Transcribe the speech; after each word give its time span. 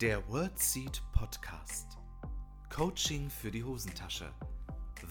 Der 0.00 0.26
WordSeed 0.30 1.02
Podcast. 1.12 1.98
Coaching 2.74 3.28
für 3.28 3.50
die 3.50 3.62
Hosentasche. 3.62 4.32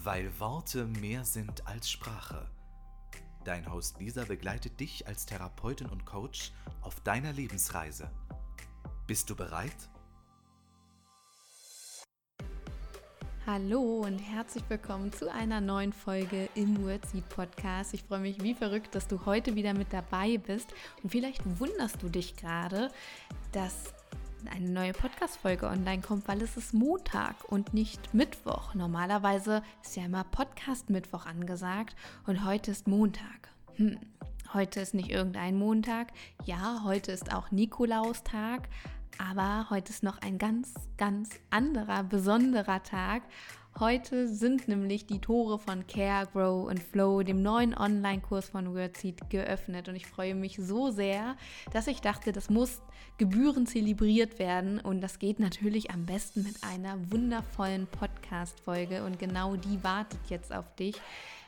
Weil 0.03 0.31
Worte 0.39 0.87
mehr 0.87 1.25
sind 1.25 1.67
als 1.67 1.91
Sprache. 1.91 2.49
Dein 3.45 3.71
Host 3.71 3.99
Lisa 3.99 4.25
begleitet 4.25 4.79
dich 4.79 5.05
als 5.05 5.27
Therapeutin 5.27 5.89
und 5.89 6.07
Coach 6.07 6.53
auf 6.81 6.99
deiner 7.01 7.31
Lebensreise. 7.33 8.09
Bist 9.05 9.29
du 9.29 9.35
bereit? 9.35 9.75
Hallo 13.45 13.99
und 13.99 14.17
herzlich 14.17 14.63
willkommen 14.69 15.13
zu 15.13 15.31
einer 15.31 15.61
neuen 15.61 15.93
Folge 15.93 16.49
im 16.55 16.83
WordSeed 16.83 17.29
Podcast. 17.29 17.93
Ich 17.93 18.05
freue 18.05 18.21
mich 18.21 18.41
wie 18.41 18.55
verrückt, 18.55 18.95
dass 18.95 19.07
du 19.07 19.23
heute 19.27 19.53
wieder 19.53 19.75
mit 19.75 19.93
dabei 19.93 20.39
bist 20.39 20.73
und 21.03 21.11
vielleicht 21.11 21.43
wunderst 21.59 22.01
du 22.01 22.09
dich 22.09 22.35
gerade, 22.35 22.89
dass 23.51 23.93
eine 24.47 24.69
neue 24.69 24.93
Podcast-Folge 24.93 25.67
online 25.67 26.01
kommt, 26.01 26.27
weil 26.27 26.41
es 26.41 26.55
ist 26.55 26.73
Montag 26.73 27.35
und 27.49 27.73
nicht 27.73 28.13
Mittwoch. 28.13 28.73
Normalerweise 28.73 29.61
ist 29.83 29.95
ja 29.95 30.05
immer 30.05 30.23
Podcast-Mittwoch 30.23 31.25
angesagt 31.25 31.95
und 32.25 32.45
heute 32.45 32.71
ist 32.71 32.87
Montag. 32.87 33.49
Hm. 33.75 33.99
Heute 34.53 34.79
ist 34.79 34.93
nicht 34.93 35.09
irgendein 35.09 35.57
Montag. 35.57 36.07
Ja, 36.45 36.81
heute 36.83 37.11
ist 37.11 37.33
auch 37.33 37.51
Nikolaustag, 37.51 38.67
aber 39.17 39.69
heute 39.69 39.91
ist 39.91 40.01
noch 40.03 40.21
ein 40.21 40.37
ganz, 40.37 40.73
ganz 40.97 41.29
anderer, 41.49 42.03
besonderer 42.03 42.81
Tag. 42.81 43.23
Heute 43.79 44.27
sind 44.27 44.67
nämlich 44.67 45.05
die 45.05 45.19
Tore 45.19 45.57
von 45.57 45.87
Care, 45.87 46.27
Grow 46.33 46.67
and 46.67 46.83
Flow, 46.83 47.23
dem 47.23 47.41
neuen 47.41 47.73
Online-Kurs 47.73 48.49
von 48.49 48.75
WordSeed, 48.75 49.29
geöffnet. 49.29 49.87
Und 49.87 49.95
ich 49.95 50.05
freue 50.05 50.35
mich 50.35 50.57
so 50.57 50.91
sehr, 50.91 51.37
dass 51.71 51.87
ich 51.87 52.01
dachte, 52.01 52.33
das 52.33 52.49
muss 52.49 52.81
gebührend 53.17 53.69
zelebriert 53.69 54.37
werden. 54.37 54.81
Und 54.81 54.99
das 54.99 55.17
geht 55.17 55.39
natürlich 55.39 55.91
am 55.91 56.05
besten 56.05 56.43
mit 56.43 56.61
einer 56.61 56.97
wundervollen 57.09 57.87
Podcast-Folge. 57.87 59.05
Und 59.05 59.17
genau 59.17 59.55
die 59.55 59.81
wartet 59.81 60.19
jetzt 60.27 60.53
auf 60.53 60.75
dich. 60.75 60.97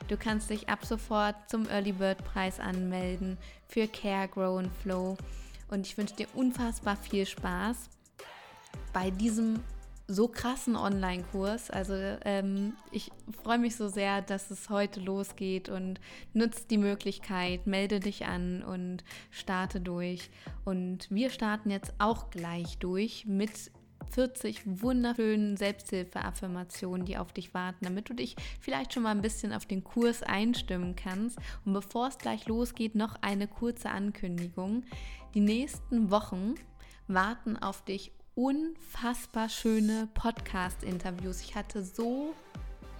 Du 0.08 0.16
kannst 0.16 0.48
dich 0.48 0.70
ab 0.70 0.86
sofort 0.86 1.36
zum 1.50 1.68
Early 1.68 1.92
Bird 1.92 2.24
Preis 2.24 2.60
anmelden 2.60 3.36
für 3.68 3.86
Care, 3.86 4.28
Grow 4.28 4.58
and 4.58 4.72
Flow. 4.80 5.18
Und 5.68 5.86
ich 5.86 5.98
wünsche 5.98 6.16
dir 6.16 6.28
unfassbar 6.32 6.96
viel 6.96 7.26
Spaß 7.26 7.90
bei 8.94 9.10
diesem 9.10 9.60
so 10.08 10.28
krassen 10.28 10.76
Online-Kurs. 10.76 11.70
Also 11.70 11.94
ähm, 12.24 12.74
ich 12.90 13.10
freue 13.42 13.58
mich 13.58 13.76
so 13.76 13.88
sehr, 13.88 14.22
dass 14.22 14.50
es 14.50 14.70
heute 14.70 15.00
losgeht 15.00 15.68
und 15.68 16.00
nutzt 16.32 16.70
die 16.70 16.78
Möglichkeit, 16.78 17.66
melde 17.66 18.00
dich 18.00 18.26
an 18.26 18.62
und 18.62 19.04
starte 19.30 19.80
durch. 19.80 20.30
Und 20.64 21.10
wir 21.10 21.30
starten 21.30 21.70
jetzt 21.70 21.94
auch 21.98 22.30
gleich 22.30 22.78
durch 22.78 23.26
mit 23.26 23.50
40 24.10 24.82
wunderschönen 24.82 25.56
Selbsthilfe-Affirmationen, 25.56 27.06
die 27.06 27.16
auf 27.16 27.32
dich 27.32 27.54
warten, 27.54 27.84
damit 27.84 28.10
du 28.10 28.14
dich 28.14 28.36
vielleicht 28.60 28.92
schon 28.92 29.04
mal 29.04 29.10
ein 29.10 29.22
bisschen 29.22 29.52
auf 29.52 29.66
den 29.66 29.84
Kurs 29.84 30.22
einstimmen 30.22 30.96
kannst. 30.96 31.38
Und 31.64 31.72
bevor 31.72 32.08
es 32.08 32.18
gleich 32.18 32.46
losgeht, 32.46 32.94
noch 32.94 33.16
eine 33.22 33.48
kurze 33.48 33.90
Ankündigung. 33.90 34.84
Die 35.34 35.40
nächsten 35.40 36.10
Wochen 36.10 36.54
warten 37.08 37.56
auf 37.56 37.84
dich 37.84 38.12
unfassbar 38.34 39.48
schöne 39.48 40.08
Podcast-Interviews. 40.14 41.40
Ich 41.42 41.54
hatte 41.54 41.84
so 41.84 42.34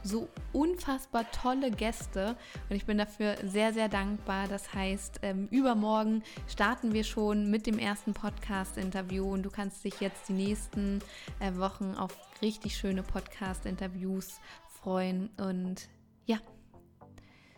so 0.04 0.28
unfassbar 0.52 1.30
tolle 1.30 1.70
Gäste 1.70 2.36
und 2.68 2.76
ich 2.76 2.86
bin 2.86 2.98
dafür 2.98 3.36
sehr, 3.44 3.72
sehr 3.72 3.88
dankbar. 3.88 4.48
Das 4.48 4.74
heißt, 4.74 5.20
ähm, 5.22 5.48
übermorgen 5.50 6.22
starten 6.48 6.92
wir 6.92 7.04
schon 7.04 7.50
mit 7.50 7.66
dem 7.66 7.78
ersten 7.78 8.12
Podcast-Interview 8.12 9.30
und 9.30 9.44
du 9.44 9.50
kannst 9.50 9.84
dich 9.84 10.00
jetzt 10.00 10.28
die 10.28 10.34
nächsten 10.34 11.00
äh, 11.40 11.56
Wochen 11.56 11.94
auf 11.94 12.16
richtig 12.42 12.76
schöne 12.76 13.02
Podcast-Interviews 13.02 14.40
freuen 14.66 15.30
und 15.36 15.88
ja. 16.26 16.38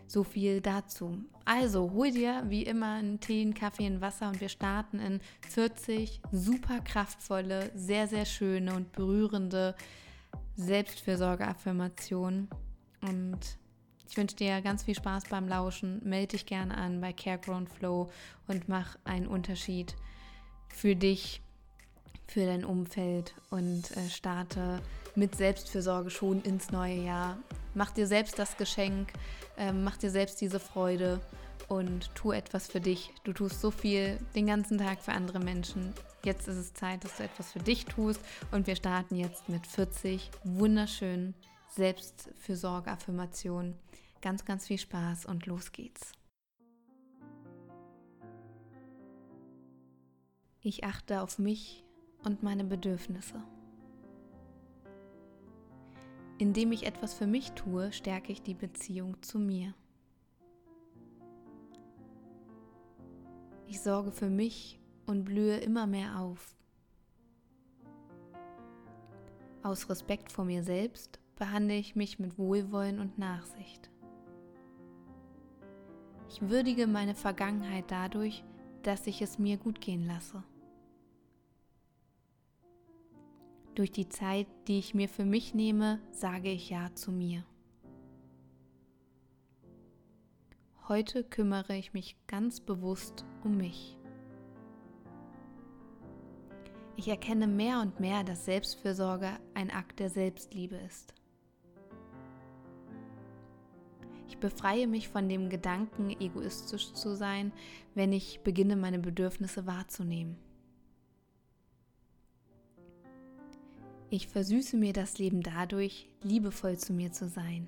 So 0.06 0.22
viel 0.24 0.60
dazu. 0.60 1.24
Also 1.44 1.90
hol 1.92 2.10
dir 2.10 2.44
wie 2.48 2.62
immer 2.62 2.94
einen 2.94 3.20
Tee, 3.20 3.42
einen 3.42 3.54
Kaffee, 3.54 3.86
ein 3.86 4.00
Wasser 4.00 4.28
und 4.28 4.40
wir 4.40 4.48
starten 4.48 4.98
in 4.98 5.20
40 5.48 6.22
super 6.32 6.80
kraftvolle, 6.80 7.70
sehr, 7.74 8.08
sehr 8.08 8.24
schöne 8.24 8.74
und 8.74 8.92
berührende 8.92 9.74
Selbstfürsorge-Affirmation. 10.56 12.48
Und 13.02 13.38
ich 14.08 14.16
wünsche 14.16 14.36
dir 14.36 14.62
ganz 14.62 14.84
viel 14.84 14.94
Spaß 14.94 15.24
beim 15.28 15.48
Lauschen. 15.48 16.00
Melde 16.04 16.28
dich 16.28 16.46
gerne 16.46 16.76
an 16.76 17.00
bei 17.00 17.12
Caregrown 17.12 17.66
Flow 17.66 18.10
und 18.46 18.68
mach 18.68 18.96
einen 19.04 19.26
Unterschied 19.26 19.96
für 20.68 20.96
dich, 20.96 21.42
für 22.26 22.46
dein 22.46 22.64
Umfeld 22.64 23.34
und 23.50 23.94
äh, 23.96 24.08
starte 24.08 24.80
mit 25.14 25.36
Selbstfürsorge 25.36 26.10
schon 26.10 26.42
ins 26.42 26.70
neue 26.70 27.02
Jahr. 27.02 27.38
Mach 27.74 27.90
dir 27.90 28.06
selbst 28.06 28.38
das 28.38 28.56
Geschenk, 28.56 29.12
äh, 29.56 29.72
mach 29.72 29.96
dir 29.96 30.10
selbst 30.10 30.40
diese 30.40 30.60
Freude 30.60 31.20
und 31.68 32.14
tu 32.14 32.32
etwas 32.32 32.68
für 32.68 32.80
dich. 32.80 33.12
Du 33.24 33.32
tust 33.32 33.60
so 33.60 33.70
viel 33.70 34.18
den 34.34 34.46
ganzen 34.46 34.78
Tag 34.78 35.02
für 35.02 35.12
andere 35.12 35.40
Menschen. 35.40 35.92
Jetzt 36.24 36.46
ist 36.48 36.56
es 36.56 36.74
Zeit, 36.74 37.04
dass 37.04 37.16
du 37.16 37.24
etwas 37.24 37.52
für 37.52 37.58
dich 37.58 37.84
tust 37.84 38.20
und 38.52 38.66
wir 38.66 38.76
starten 38.76 39.16
jetzt 39.16 39.48
mit 39.48 39.66
40 39.66 40.30
wunderschönen 40.44 41.34
Selbstfürsorge-Affirmationen. 41.76 43.74
Ganz, 44.22 44.44
ganz 44.44 44.66
viel 44.66 44.78
Spaß 44.78 45.26
und 45.26 45.46
los 45.46 45.72
geht's. 45.72 46.12
Ich 50.60 50.84
achte 50.84 51.20
auf 51.20 51.38
mich 51.38 51.84
und 52.22 52.42
meine 52.42 52.64
Bedürfnisse. 52.64 53.42
Indem 56.38 56.72
ich 56.72 56.86
etwas 56.86 57.14
für 57.14 57.26
mich 57.26 57.52
tue, 57.52 57.92
stärke 57.92 58.32
ich 58.32 58.42
die 58.42 58.54
Beziehung 58.54 59.22
zu 59.22 59.38
mir. 59.38 59.74
Ich 63.66 63.80
sorge 63.80 64.10
für 64.10 64.30
mich 64.30 64.80
und 65.06 65.24
blühe 65.24 65.56
immer 65.58 65.86
mehr 65.86 66.18
auf. 66.20 66.56
Aus 69.62 69.88
Respekt 69.88 70.30
vor 70.30 70.44
mir 70.44 70.62
selbst 70.62 71.20
behandle 71.36 71.76
ich 71.76 71.96
mich 71.96 72.18
mit 72.18 72.38
Wohlwollen 72.38 72.98
und 72.98 73.18
Nachsicht. 73.18 73.90
Ich 76.28 76.42
würdige 76.42 76.86
meine 76.86 77.14
Vergangenheit 77.14 77.84
dadurch, 77.88 78.44
dass 78.82 79.06
ich 79.06 79.22
es 79.22 79.38
mir 79.38 79.56
gut 79.56 79.80
gehen 79.80 80.06
lasse. 80.06 80.42
Durch 83.74 83.90
die 83.90 84.08
Zeit, 84.08 84.46
die 84.68 84.78
ich 84.78 84.94
mir 84.94 85.08
für 85.08 85.24
mich 85.24 85.52
nehme, 85.52 86.00
sage 86.12 86.50
ich 86.50 86.70
Ja 86.70 86.94
zu 86.94 87.10
mir. 87.10 87.44
Heute 90.86 91.24
kümmere 91.24 91.76
ich 91.76 91.92
mich 91.92 92.16
ganz 92.28 92.60
bewusst 92.60 93.24
um 93.42 93.56
mich. 93.56 93.98
Ich 96.96 97.08
erkenne 97.08 97.48
mehr 97.48 97.80
und 97.80 97.98
mehr, 97.98 98.22
dass 98.22 98.44
Selbstfürsorge 98.44 99.30
ein 99.54 99.70
Akt 99.70 99.98
der 99.98 100.10
Selbstliebe 100.10 100.76
ist. 100.76 101.12
Ich 104.28 104.38
befreie 104.38 104.86
mich 104.86 105.08
von 105.08 105.28
dem 105.28 105.48
Gedanken, 105.48 106.10
egoistisch 106.20 106.92
zu 106.92 107.16
sein, 107.16 107.52
wenn 107.94 108.12
ich 108.12 108.40
beginne, 108.44 108.76
meine 108.76 109.00
Bedürfnisse 109.00 109.66
wahrzunehmen. 109.66 110.43
Ich 114.14 114.28
versüße 114.28 114.76
mir 114.76 114.92
das 114.92 115.18
Leben 115.18 115.42
dadurch, 115.42 116.08
liebevoll 116.22 116.78
zu 116.78 116.92
mir 116.92 117.10
zu 117.10 117.26
sein. 117.26 117.66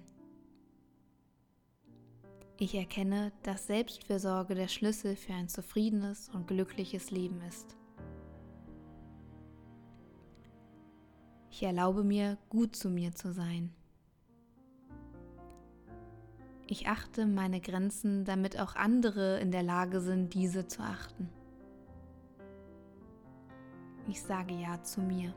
Ich 2.57 2.77
erkenne, 2.77 3.33
dass 3.43 3.67
Selbstfürsorge 3.67 4.55
der 4.55 4.69
Schlüssel 4.69 5.17
für 5.17 5.33
ein 5.33 5.49
zufriedenes 5.49 6.29
und 6.29 6.47
glückliches 6.47 7.11
Leben 7.11 7.41
ist. 7.49 7.75
Ich 11.51 11.65
erlaube 11.65 12.05
mir, 12.05 12.39
gut 12.49 12.77
zu 12.77 12.91
mir 12.91 13.13
zu 13.13 13.33
sein. 13.33 13.75
Ich 16.69 16.87
achte 16.87 17.27
meine 17.27 17.61
Grenzen, 17.61 18.25
damit 18.25 18.57
auch 18.61 18.77
andere 18.77 19.41
in 19.41 19.51
der 19.51 19.65
Lage 19.65 20.01
sind, 20.01 20.33
diese 20.33 20.69
zu 20.69 20.81
achten. 20.81 21.29
Ich 24.09 24.23
sage 24.23 24.55
Ja 24.55 24.81
zu 24.85 25.01
mir. 25.01 25.35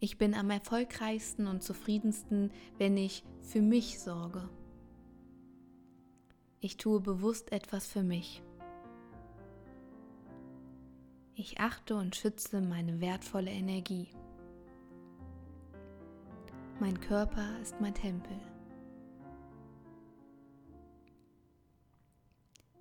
Ich 0.00 0.16
bin 0.16 0.34
am 0.34 0.50
erfolgreichsten 0.50 1.48
und 1.48 1.62
zufriedensten, 1.62 2.52
wenn 2.76 2.96
ich 2.96 3.24
für 3.40 3.60
mich 3.60 3.98
sorge. 3.98 4.48
Ich 6.60 6.76
tue 6.76 7.00
bewusst 7.00 7.50
etwas 7.50 7.86
für 7.86 8.02
mich. 8.02 8.42
Ich 11.34 11.60
achte 11.60 11.96
und 11.96 12.14
schütze 12.14 12.60
meine 12.60 13.00
wertvolle 13.00 13.50
Energie. 13.50 14.08
Mein 16.80 17.00
Körper 17.00 17.58
ist 17.60 17.80
mein 17.80 17.94
Tempel. 17.94 18.38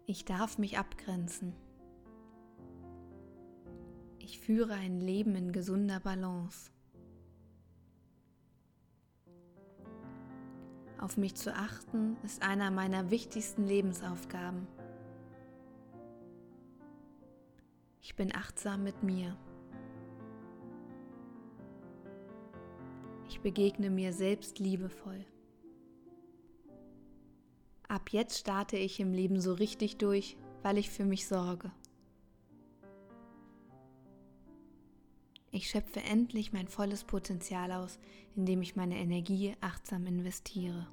Ich 0.06 0.24
darf 0.24 0.58
mich 0.60 0.78
abgrenzen. 0.78 1.54
Ich 4.20 4.40
führe 4.40 4.74
ein 4.74 5.02
Leben 5.02 5.36
in 5.36 5.52
gesunder 5.52 6.00
Balance. 6.00 6.72
Auf 11.00 11.16
mich 11.16 11.36
zu 11.36 11.54
achten 11.54 12.18
ist 12.24 12.42
einer 12.42 12.72
meiner 12.72 13.12
wichtigsten 13.12 13.68
Lebensaufgaben. 13.68 14.68
Ich 18.02 18.16
bin 18.16 18.34
achtsam 18.36 18.84
mit 18.84 19.04
mir. 19.04 19.38
Ich 23.30 23.42
begegne 23.42 23.92
mir 23.92 24.12
selbst 24.12 24.58
liebevoll. 24.58 25.24
Ab 27.88 28.10
jetzt 28.12 28.40
starte 28.40 28.78
ich 28.78 29.00
im 29.00 29.14
Leben 29.14 29.40
so 29.40 29.54
richtig 29.54 29.98
durch, 29.98 30.36
weil 30.64 30.78
ich 30.78 30.90
für 30.90 31.06
mich 31.06 31.28
sorge. 31.28 31.72
Ich 35.52 35.70
schöpfe 35.70 36.02
endlich 36.02 36.52
mein 36.54 36.68
volles 36.68 37.04
Potenzial 37.04 37.72
aus, 37.72 38.00
indem 38.36 38.62
ich 38.62 38.76
meine 38.76 38.98
Energie 38.98 39.56
achtsam 39.62 40.06
investiere. 40.06 40.88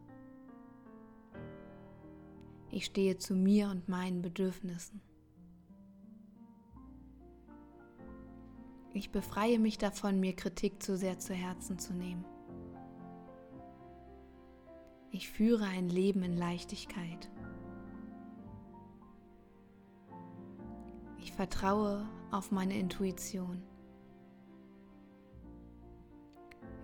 Ich 2.70 2.86
stehe 2.86 3.18
zu 3.18 3.34
mir 3.34 3.68
und 3.68 3.88
meinen 3.88 4.22
Bedürfnissen. 4.22 5.00
Ich 8.92 9.10
befreie 9.10 9.58
mich 9.58 9.76
davon, 9.76 10.20
mir 10.20 10.36
Kritik 10.36 10.82
zu 10.82 10.96
sehr 10.96 11.18
zu 11.18 11.34
Herzen 11.34 11.78
zu 11.78 11.92
nehmen. 11.92 12.24
Ich 15.10 15.30
führe 15.30 15.64
ein 15.64 15.88
Leben 15.88 16.22
in 16.22 16.36
Leichtigkeit. 16.36 17.30
Ich 21.18 21.32
vertraue 21.32 22.08
auf 22.30 22.50
meine 22.50 22.78
Intuition. 22.78 23.62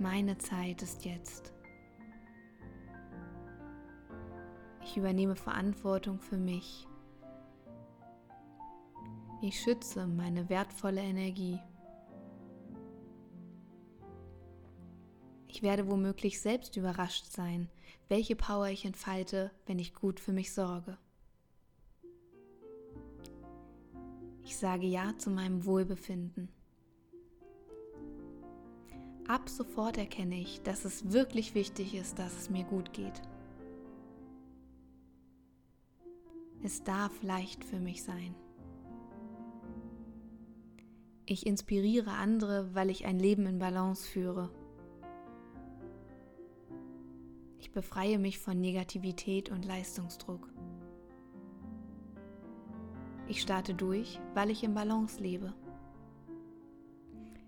Meine 0.01 0.39
Zeit 0.39 0.81
ist 0.81 1.05
jetzt. 1.05 1.53
Ich 4.83 4.97
übernehme 4.97 5.37
Verantwortung 5.37 6.19
für 6.19 6.39
mich. 6.39 6.89
Ich 9.43 9.61
schütze 9.61 10.07
meine 10.07 10.49
wertvolle 10.49 11.03
Energie. 11.03 11.61
Ich 15.49 15.61
werde 15.61 15.87
womöglich 15.87 16.41
selbst 16.41 16.79
überrascht 16.79 17.27
sein, 17.27 17.69
welche 18.09 18.37
Power 18.37 18.69
ich 18.69 18.87
entfalte, 18.87 19.51
wenn 19.67 19.79
ich 19.79 19.93
gut 19.93 20.19
für 20.19 20.33
mich 20.33 20.55
sorge. 20.55 20.97
Ich 24.45 24.57
sage 24.57 24.87
Ja 24.87 25.13
zu 25.19 25.29
meinem 25.29 25.67
Wohlbefinden. 25.67 26.49
Ab 29.31 29.49
sofort 29.49 29.97
erkenne 29.97 30.41
ich, 30.41 30.61
dass 30.63 30.85
es 30.85 31.13
wirklich 31.13 31.55
wichtig 31.55 31.95
ist, 31.95 32.19
dass 32.19 32.37
es 32.37 32.51
mir 32.51 32.65
gut 32.65 32.93
geht. 32.93 33.23
Es 36.65 36.83
darf 36.83 37.23
leicht 37.23 37.65
für 37.65 37.79
mich 37.79 38.03
sein. 38.03 38.35
Ich 41.27 41.47
inspiriere 41.47 42.11
andere, 42.11 42.75
weil 42.75 42.91
ich 42.91 43.07
ein 43.07 43.21
Leben 43.21 43.47
in 43.47 43.61
Balance 43.61 44.05
führe. 44.05 44.51
Ich 47.61 47.71
befreie 47.71 48.19
mich 48.19 48.41
von 48.41 48.61
Negativität 48.61 49.49
und 49.49 49.65
Leistungsdruck. 49.65 50.49
Ich 53.29 53.41
starte 53.41 53.75
durch, 53.75 54.19
weil 54.35 54.51
ich 54.51 54.65
im 54.65 54.75
Balance 54.75 55.23
lebe. 55.23 55.55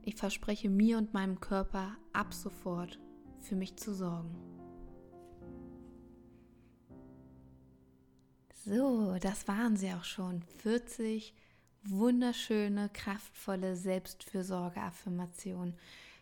Ich 0.04 0.16
verspreche 0.16 0.69
mir 0.69 0.99
und 0.99 1.14
meinem 1.14 1.40
Körper 1.40 1.96
ab 2.12 2.34
sofort 2.34 2.99
für 3.40 3.54
mich 3.56 3.76
zu 3.76 3.94
sorgen. 3.94 4.34
So, 8.64 9.16
das 9.20 9.49
waren 9.49 9.76
sie 9.76 9.93
auch 9.93 10.04
schon. 10.04 10.43
40 10.62 11.34
wunderschöne, 11.84 12.90
kraftvolle 12.93 13.76
Selbstfürsorge-Affirmationen. 13.76 15.75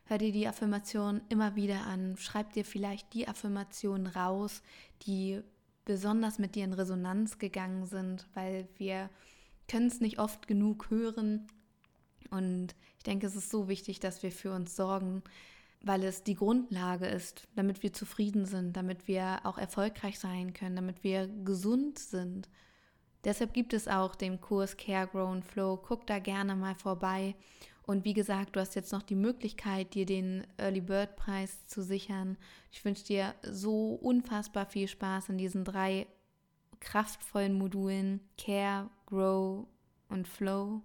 Hör 0.04 0.18
dir 0.18 0.32
die 0.32 0.48
Affirmation 0.48 1.20
immer 1.28 1.54
wieder 1.54 1.86
an. 1.86 2.16
Schreib 2.16 2.52
dir 2.52 2.64
vielleicht 2.64 3.12
die 3.14 3.28
Affirmationen 3.28 4.06
raus, 4.06 4.62
die 5.02 5.42
besonders 5.84 6.38
mit 6.38 6.54
dir 6.54 6.64
in 6.64 6.72
Resonanz 6.72 7.38
gegangen 7.38 7.86
sind, 7.86 8.26
weil 8.34 8.68
wir 8.76 9.10
können 9.68 9.86
es 9.86 10.00
nicht 10.00 10.18
oft 10.18 10.48
genug 10.48 10.90
hören. 10.90 11.46
Und 12.30 12.74
ich 12.98 13.02
denke, 13.04 13.26
es 13.26 13.36
ist 13.36 13.50
so 13.50 13.68
wichtig, 13.68 14.00
dass 14.00 14.22
wir 14.22 14.32
für 14.32 14.52
uns 14.52 14.76
sorgen, 14.76 15.22
weil 15.82 16.04
es 16.04 16.22
die 16.22 16.34
Grundlage 16.34 17.06
ist, 17.06 17.48
damit 17.56 17.82
wir 17.82 17.92
zufrieden 17.92 18.44
sind, 18.44 18.76
damit 18.76 19.08
wir 19.08 19.40
auch 19.44 19.58
erfolgreich 19.58 20.18
sein 20.18 20.52
können, 20.52 20.76
damit 20.76 21.02
wir 21.02 21.26
gesund 21.26 21.98
sind. 21.98 22.48
Deshalb 23.24 23.52
gibt 23.52 23.72
es 23.72 23.88
auch 23.88 24.14
den 24.14 24.40
Kurs 24.40 24.76
Care, 24.76 25.06
Grow 25.06 25.30
and 25.30 25.44
Flow. 25.44 25.76
Guck 25.76 26.06
da 26.06 26.18
gerne 26.18 26.56
mal 26.56 26.74
vorbei 26.74 27.34
und 27.90 28.04
wie 28.04 28.12
gesagt, 28.12 28.54
du 28.54 28.60
hast 28.60 28.76
jetzt 28.76 28.92
noch 28.92 29.02
die 29.02 29.16
Möglichkeit, 29.16 29.94
dir 29.94 30.06
den 30.06 30.46
Early 30.58 30.80
Bird 30.80 31.16
Preis 31.16 31.66
zu 31.66 31.82
sichern. 31.82 32.36
Ich 32.70 32.84
wünsche 32.84 33.04
dir 33.04 33.34
so 33.42 33.94
unfassbar 33.94 34.66
viel 34.66 34.86
Spaß 34.86 35.28
in 35.30 35.38
diesen 35.38 35.64
drei 35.64 36.06
kraftvollen 36.78 37.52
Modulen 37.52 38.20
Care, 38.38 38.88
Grow 39.06 39.66
und 40.08 40.28
Flow 40.28 40.82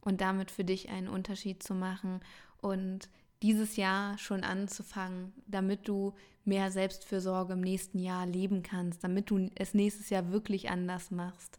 und 0.00 0.20
damit 0.20 0.50
für 0.50 0.64
dich 0.64 0.88
einen 0.88 1.08
Unterschied 1.08 1.62
zu 1.62 1.74
machen 1.74 2.20
und 2.60 3.08
dieses 3.42 3.76
Jahr 3.76 4.18
schon 4.18 4.44
anzufangen, 4.44 5.32
damit 5.46 5.88
du 5.88 6.14
mehr 6.44 6.70
Selbstfürsorge 6.70 7.54
im 7.54 7.60
nächsten 7.60 7.98
Jahr 7.98 8.26
leben 8.26 8.62
kannst, 8.62 9.02
damit 9.04 9.30
du 9.30 9.50
es 9.54 9.74
nächstes 9.74 10.10
Jahr 10.10 10.30
wirklich 10.30 10.70
anders 10.70 11.10
machst 11.10 11.58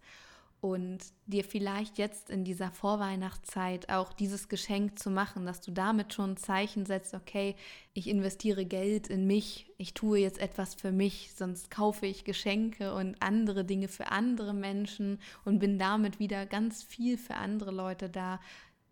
und 0.61 0.99
dir 1.25 1.43
vielleicht 1.43 1.97
jetzt 1.97 2.29
in 2.29 2.43
dieser 2.43 2.71
Vorweihnachtszeit 2.71 3.89
auch 3.89 4.13
dieses 4.13 4.47
Geschenk 4.47 4.99
zu 4.99 5.09
machen, 5.09 5.47
dass 5.47 5.59
du 5.59 5.71
damit 5.71 6.13
schon 6.13 6.31
ein 6.31 6.37
Zeichen 6.37 6.85
setzt, 6.85 7.15
okay, 7.15 7.55
ich 7.93 8.07
investiere 8.07 8.65
Geld 8.65 9.07
in 9.07 9.25
mich, 9.25 9.71
ich 9.77 9.95
tue 9.95 10.19
jetzt 10.19 10.39
etwas 10.39 10.75
für 10.75 10.91
mich, 10.91 11.33
sonst 11.35 11.71
kaufe 11.71 12.05
ich 12.05 12.25
Geschenke 12.25 12.93
und 12.93 13.15
andere 13.23 13.65
Dinge 13.65 13.87
für 13.87 14.11
andere 14.11 14.53
Menschen 14.53 15.19
und 15.45 15.57
bin 15.57 15.79
damit 15.79 16.19
wieder 16.19 16.45
ganz 16.45 16.83
viel 16.83 17.17
für 17.17 17.35
andere 17.35 17.71
Leute 17.71 18.07
da 18.07 18.39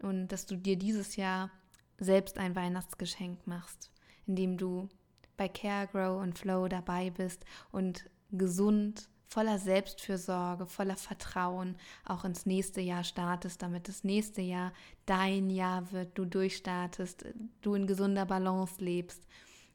und 0.01 0.29
dass 0.29 0.47
du 0.47 0.55
dir 0.57 0.75
dieses 0.75 1.17
Jahr 1.17 1.51
selbst 1.99 2.39
ein 2.39 2.55
Weihnachtsgeschenk 2.55 3.45
machst, 3.45 3.91
indem 4.25 4.57
du 4.57 4.89
bei 5.37 5.47
Care, 5.47 5.87
Grow 5.87 6.19
und 6.19 6.37
Flow 6.37 6.67
dabei 6.67 7.11
bist 7.11 7.45
und 7.71 8.09
gesund 8.31 9.07
voller 9.29 9.59
Selbstfürsorge, 9.59 10.65
voller 10.65 10.95
Vertrauen 10.95 11.77
auch 12.03 12.25
ins 12.25 12.45
nächste 12.47 12.81
Jahr 12.81 13.03
startest, 13.03 13.61
damit 13.61 13.87
das 13.87 14.03
nächste 14.03 14.41
Jahr 14.41 14.73
dein 15.05 15.51
Jahr 15.51 15.91
wird, 15.91 16.17
du 16.17 16.25
durchstartest, 16.25 17.25
du 17.61 17.75
in 17.75 17.85
gesunder 17.85 18.25
Balance 18.25 18.83
lebst 18.83 19.27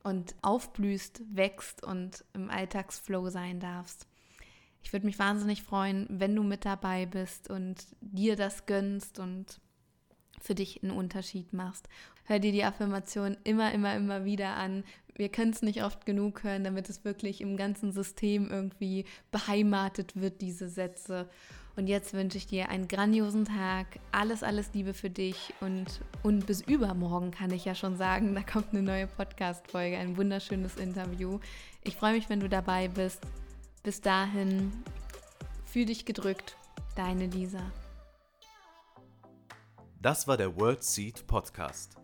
und 0.03 0.35
aufblühst, 0.43 1.23
wächst 1.33 1.85
und 1.85 2.25
im 2.35 2.51
Alltagsflow 2.51 3.31
sein 3.31 3.61
darfst. 3.61 4.09
Ich 4.83 4.93
würde 4.93 5.07
mich 5.07 5.19
wahnsinnig 5.19 5.63
freuen, 5.63 6.07
wenn 6.11 6.35
du 6.35 6.43
mit 6.43 6.65
dabei 6.65 7.07
bist 7.07 7.49
und 7.49 7.87
dir 8.01 8.37
das 8.37 8.67
gönnst 8.67 9.19
und 9.19 9.61
für 10.41 10.55
dich 10.55 10.83
einen 10.83 10.93
Unterschied 10.93 11.53
machst. 11.53 11.89
Hör 12.25 12.39
dir 12.39 12.53
die 12.53 12.65
Affirmation 12.65 13.37
immer, 13.45 13.73
immer, 13.73 13.95
immer 13.95 14.25
wieder 14.25 14.57
an. 14.57 14.85
Wir 15.16 15.28
können 15.28 15.52
es 15.52 15.62
nicht 15.62 15.85
oft 15.85 16.06
genug 16.06 16.42
hören, 16.42 16.64
damit 16.64 16.88
es 16.88 17.04
wirklich 17.04 17.40
im 17.40 17.56
ganzen 17.56 17.92
System 17.92 18.50
irgendwie 18.50 19.04
beheimatet 19.30 20.21
wird, 20.21 20.40
diese 20.40 20.68
Sätze. 20.68 21.28
Und 21.76 21.88
jetzt 21.88 22.14
wünsche 22.14 22.38
ich 22.38 22.47
dir 22.47 22.68
einen 22.68 22.87
grandiosen 22.87 23.44
Tag, 23.44 23.99
alles, 24.12 24.42
alles 24.42 24.73
Liebe 24.75 24.94
für 24.94 25.11
dich 25.11 25.52
und, 25.61 26.00
und 26.23 26.47
bis 26.47 26.61
übermorgen 26.61 27.33
kann 27.33 27.50
ich 27.50 27.64
ja 27.64 27.75
schon 27.75 27.97
sagen, 27.97 28.35
da 28.35 28.42
kommt 28.42 28.71
eine 28.71 28.83
neue 28.83 29.06
Podcast-Folge, 29.09 29.99
ein 29.99 30.16
wunderschönes 30.16 30.76
Interview. 30.76 31.40
Ich 31.83 31.97
freue 31.97 32.12
mich, 32.12 32.28
wenn 32.28 32.40
du 32.40 32.49
dabei 32.49 32.88
bist. 32.88 33.21
Bis 33.83 34.00
dahin, 34.00 34.73
fühl 35.64 35.87
dich 35.87 36.04
gedrückt, 36.04 36.56
deine 36.97 37.26
Lisa. 37.26 37.73
Das 40.00 40.28
war 40.28 40.37
der 40.37 40.56
World 40.56 40.85
Seed 40.85 41.26
Podcast. 41.26 42.04